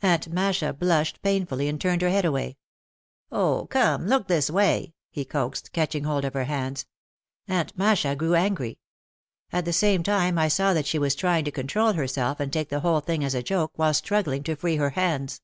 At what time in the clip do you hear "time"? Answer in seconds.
10.02-10.38